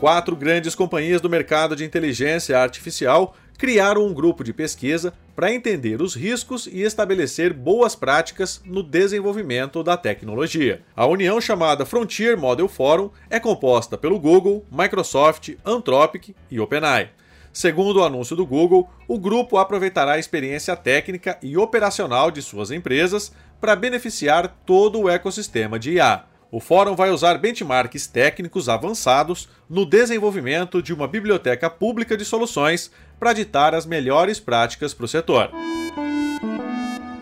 Quatro 0.00 0.34
grandes 0.34 0.74
companhias 0.74 1.20
do 1.20 1.30
mercado 1.30 1.76
de 1.76 1.84
inteligência 1.84 2.58
artificial 2.58 3.36
criaram 3.56 4.04
um 4.04 4.12
grupo 4.12 4.42
de 4.42 4.52
pesquisa 4.52 5.12
para 5.36 5.52
entender 5.52 6.02
os 6.02 6.14
riscos 6.14 6.66
e 6.66 6.82
estabelecer 6.82 7.52
boas 7.52 7.94
práticas 7.94 8.60
no 8.64 8.82
desenvolvimento 8.82 9.82
da 9.82 9.96
tecnologia. 9.96 10.82
A 10.96 11.06
união 11.06 11.40
chamada 11.40 11.86
Frontier 11.86 12.36
Model 12.36 12.68
Forum 12.68 13.10
é 13.30 13.38
composta 13.38 13.96
pelo 13.96 14.18
Google, 14.18 14.64
Microsoft, 14.70 15.54
Anthropic 15.64 16.34
e 16.50 16.60
OpenAI. 16.60 17.10
Segundo 17.54 18.00
o 18.00 18.04
anúncio 18.04 18.34
do 18.34 18.44
Google, 18.44 18.90
o 19.06 19.16
grupo 19.16 19.58
aproveitará 19.58 20.14
a 20.14 20.18
experiência 20.18 20.74
técnica 20.74 21.38
e 21.40 21.56
operacional 21.56 22.28
de 22.28 22.42
suas 22.42 22.72
empresas 22.72 23.32
para 23.60 23.76
beneficiar 23.76 24.48
todo 24.66 25.00
o 25.00 25.08
ecossistema 25.08 25.78
de 25.78 25.92
IA. 25.92 26.24
O 26.50 26.58
fórum 26.58 26.96
vai 26.96 27.10
usar 27.10 27.38
benchmarks 27.38 28.08
técnicos 28.08 28.68
avançados 28.68 29.48
no 29.70 29.86
desenvolvimento 29.86 30.82
de 30.82 30.92
uma 30.92 31.06
biblioteca 31.06 31.70
pública 31.70 32.16
de 32.16 32.24
soluções 32.24 32.90
para 33.20 33.32
ditar 33.32 33.72
as 33.72 33.86
melhores 33.86 34.40
práticas 34.40 34.92
para 34.92 35.04
o 35.04 35.08
setor. 35.08 35.50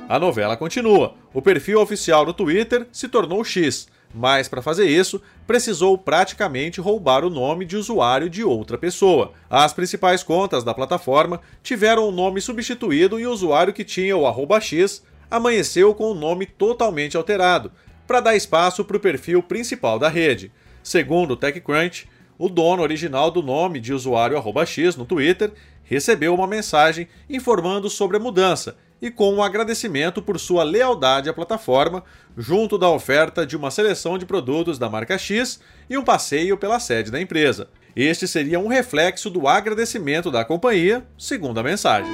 A 0.08 0.18
novela 0.18 0.56
continua. 0.56 1.14
O 1.34 1.42
perfil 1.42 1.78
oficial 1.78 2.24
no 2.24 2.32
Twitter 2.32 2.86
se 2.90 3.06
tornou 3.06 3.44
X, 3.44 3.86
mas 4.14 4.48
para 4.48 4.62
fazer 4.62 4.86
isso, 4.86 5.20
precisou 5.46 5.98
praticamente 5.98 6.80
roubar 6.80 7.24
o 7.24 7.30
nome 7.30 7.64
de 7.64 7.76
usuário 7.76 8.30
de 8.30 8.44
outra 8.44 8.78
pessoa. 8.78 9.32
As 9.50 9.72
principais 9.72 10.22
contas 10.22 10.64
da 10.64 10.74
plataforma 10.74 11.40
tiveram 11.62 12.08
o 12.08 12.12
nome 12.12 12.40
substituído 12.40 13.18
e 13.18 13.26
o 13.26 13.32
usuário 13.32 13.72
que 13.72 13.84
tinha 13.84 14.16
o 14.16 14.60
X 14.60 15.02
amanheceu 15.30 15.94
com 15.94 16.10
o 16.10 16.14
nome 16.14 16.46
totalmente 16.46 17.16
alterado, 17.16 17.72
para 18.06 18.20
dar 18.20 18.36
espaço 18.36 18.84
para 18.84 18.96
o 18.96 19.00
perfil 19.00 19.42
principal 19.42 19.98
da 19.98 20.08
rede. 20.08 20.52
Segundo 20.82 21.32
o 21.32 21.36
TechCrunch, 21.36 22.08
o 22.38 22.48
dono 22.48 22.82
original 22.82 23.30
do 23.30 23.42
nome 23.42 23.80
de 23.80 23.92
usuário 23.92 24.36
X 24.66 24.96
no 24.96 25.04
Twitter 25.04 25.52
recebeu 25.84 26.34
uma 26.34 26.46
mensagem 26.46 27.08
informando 27.28 27.88
sobre 27.88 28.16
a 28.16 28.20
mudança 28.20 28.76
e 29.02 29.10
com 29.10 29.34
um 29.34 29.42
agradecimento 29.42 30.22
por 30.22 30.38
sua 30.38 30.62
lealdade 30.62 31.28
à 31.28 31.34
plataforma, 31.34 32.04
junto 32.38 32.78
da 32.78 32.88
oferta 32.88 33.44
de 33.44 33.56
uma 33.56 33.68
seleção 33.68 34.16
de 34.16 34.24
produtos 34.24 34.78
da 34.78 34.88
marca 34.88 35.18
X 35.18 35.58
e 35.90 35.98
um 35.98 36.04
passeio 36.04 36.56
pela 36.56 36.78
sede 36.78 37.10
da 37.10 37.20
empresa. 37.20 37.68
Este 37.96 38.28
seria 38.28 38.60
um 38.60 38.68
reflexo 38.68 39.28
do 39.28 39.48
agradecimento 39.48 40.30
da 40.30 40.44
companhia, 40.44 41.04
segundo 41.18 41.58
a 41.58 41.62
mensagem. 41.64 42.10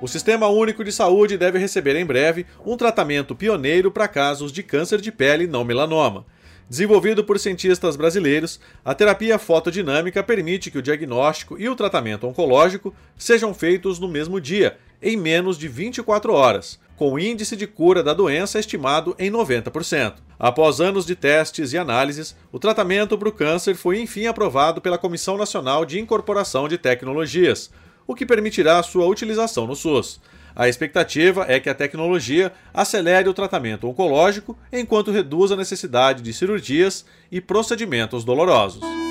O 0.00 0.06
Sistema 0.06 0.46
Único 0.48 0.84
de 0.84 0.92
Saúde 0.92 1.38
deve 1.38 1.58
receber 1.58 1.96
em 1.96 2.04
breve 2.04 2.44
um 2.64 2.76
tratamento 2.76 3.34
pioneiro 3.34 3.90
para 3.90 4.06
casos 4.06 4.52
de 4.52 4.62
câncer 4.62 5.00
de 5.00 5.10
pele 5.10 5.46
não 5.46 5.64
melanoma. 5.64 6.26
Desenvolvido 6.68 7.22
por 7.22 7.38
cientistas 7.38 7.94
brasileiros, 7.94 8.60
a 8.84 8.92
terapia 8.92 9.38
fotodinâmica 9.38 10.22
permite 10.22 10.68
que 10.70 10.78
o 10.78 10.82
diagnóstico 10.82 11.56
e 11.58 11.68
o 11.68 11.76
tratamento 11.76 12.26
oncológico 12.26 12.94
sejam 13.16 13.54
feitos 13.54 14.00
no 14.00 14.08
mesmo 14.08 14.40
dia, 14.40 14.76
em 15.02 15.16
menos 15.16 15.58
de 15.58 15.68
24 15.68 16.32
horas, 16.32 16.78
com 16.96 17.18
índice 17.18 17.56
de 17.56 17.66
cura 17.66 18.02
da 18.02 18.14
doença 18.14 18.58
estimado 18.58 19.14
em 19.18 19.30
90%. 19.30 20.14
Após 20.38 20.80
anos 20.80 21.06
de 21.06 21.14
testes 21.14 21.72
e 21.72 21.78
análises, 21.78 22.36
o 22.52 22.58
tratamento 22.58 23.16
para 23.16 23.28
o 23.28 23.32
câncer 23.32 23.74
foi 23.74 24.00
enfim 24.00 24.26
aprovado 24.26 24.80
pela 24.80 24.98
Comissão 24.98 25.36
Nacional 25.36 25.84
de 25.84 25.98
Incorporação 25.98 26.68
de 26.68 26.78
Tecnologias, 26.78 27.70
o 28.06 28.14
que 28.14 28.26
permitirá 28.26 28.82
sua 28.82 29.06
utilização 29.06 29.66
no 29.66 29.74
SUS. 29.74 30.20
A 30.54 30.68
expectativa 30.68 31.44
é 31.48 31.60
que 31.60 31.68
a 31.68 31.74
tecnologia 31.74 32.50
acelere 32.72 33.28
o 33.28 33.34
tratamento 33.34 33.86
oncológico 33.86 34.56
enquanto 34.72 35.10
reduz 35.10 35.52
a 35.52 35.56
necessidade 35.56 36.22
de 36.22 36.32
cirurgias 36.32 37.04
e 37.30 37.42
procedimentos 37.42 38.24
dolorosos. 38.24 39.05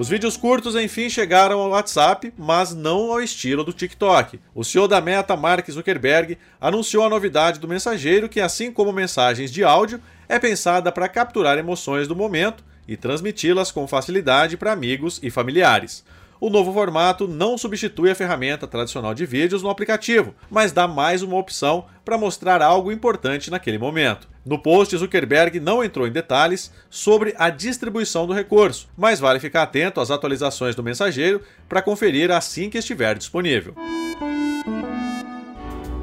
Os 0.00 0.08
vídeos 0.08 0.34
curtos, 0.34 0.74
enfim, 0.76 1.10
chegaram 1.10 1.60
ao 1.60 1.68
WhatsApp, 1.68 2.32
mas 2.38 2.74
não 2.74 3.12
ao 3.12 3.20
estilo 3.20 3.62
do 3.62 3.70
TikTok. 3.70 4.40
O 4.54 4.64
CEO 4.64 4.88
da 4.88 4.98
Meta, 4.98 5.36
Mark 5.36 5.70
Zuckerberg, 5.70 6.38
anunciou 6.58 7.04
a 7.04 7.08
novidade 7.10 7.60
do 7.60 7.68
mensageiro 7.68 8.26
que, 8.26 8.40
assim 8.40 8.72
como 8.72 8.94
mensagens 8.94 9.52
de 9.52 9.62
áudio, 9.62 10.00
é 10.26 10.38
pensada 10.38 10.90
para 10.90 11.06
capturar 11.06 11.58
emoções 11.58 12.08
do 12.08 12.16
momento 12.16 12.64
e 12.88 12.96
transmiti-las 12.96 13.70
com 13.70 13.86
facilidade 13.86 14.56
para 14.56 14.72
amigos 14.72 15.20
e 15.22 15.28
familiares. 15.28 16.02
O 16.40 16.48
novo 16.48 16.72
formato 16.72 17.28
não 17.28 17.58
substitui 17.58 18.10
a 18.10 18.14
ferramenta 18.14 18.66
tradicional 18.66 19.12
de 19.12 19.26
vídeos 19.26 19.62
no 19.62 19.68
aplicativo, 19.68 20.34
mas 20.50 20.72
dá 20.72 20.88
mais 20.88 21.22
uma 21.22 21.36
opção 21.36 21.84
para 22.02 22.16
mostrar 22.16 22.62
algo 22.62 22.90
importante 22.90 23.50
naquele 23.50 23.76
momento. 23.76 24.26
No 24.46 24.58
post, 24.58 24.96
Zuckerberg 24.96 25.60
não 25.60 25.84
entrou 25.84 26.06
em 26.06 26.10
detalhes 26.10 26.72
sobre 26.88 27.34
a 27.36 27.50
distribuição 27.50 28.26
do 28.26 28.32
recurso, 28.32 28.88
mas 28.96 29.20
vale 29.20 29.38
ficar 29.38 29.64
atento 29.64 30.00
às 30.00 30.10
atualizações 30.10 30.74
do 30.74 30.82
mensageiro 30.82 31.42
para 31.68 31.82
conferir 31.82 32.30
assim 32.30 32.70
que 32.70 32.78
estiver 32.78 33.18
disponível. 33.18 33.74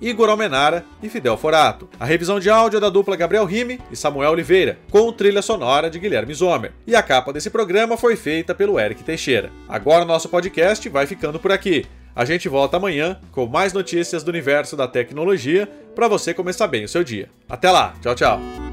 Igor 0.00 0.28
Almenara 0.28 0.84
e 1.02 1.08
Fidel 1.08 1.36
Forato. 1.36 1.88
A 1.98 2.04
revisão 2.04 2.40
de 2.40 2.48
áudio 2.48 2.78
é 2.78 2.80
da 2.80 2.88
dupla 2.88 3.16
Gabriel 3.16 3.44
Rime 3.44 3.80
e 3.90 3.96
Samuel 3.96 4.32
Oliveira, 4.32 4.78
com 4.90 5.12
trilha 5.12 5.42
sonora 5.42 5.90
de 5.90 5.98
Guilherme 5.98 6.32
Zomer. 6.34 6.72
E 6.86 6.96
a 6.96 7.02
capa 7.02 7.32
desse 7.32 7.50
programa 7.50 7.96
foi 7.96 8.16
feita 8.16 8.54
pelo 8.54 8.78
Eric 8.78 9.02
Teixeira. 9.02 9.50
Agora 9.68 10.04
o 10.04 10.08
nosso 10.08 10.28
podcast 10.28 10.88
vai 10.88 11.06
ficando 11.06 11.38
por 11.38 11.52
aqui. 11.52 11.86
A 12.14 12.24
gente 12.24 12.48
volta 12.48 12.76
amanhã 12.76 13.18
com 13.30 13.46
mais 13.46 13.72
notícias 13.72 14.22
do 14.22 14.28
universo 14.30 14.76
da 14.76 14.88
tecnologia 14.88 15.68
para 15.94 16.08
você 16.08 16.34
começar 16.34 16.66
bem 16.66 16.84
o 16.84 16.88
seu 16.88 17.04
dia. 17.04 17.28
Até 17.48 17.70
lá, 17.70 17.94
tchau, 18.02 18.14
tchau. 18.14 18.69